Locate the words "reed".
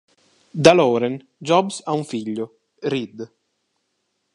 2.79-3.31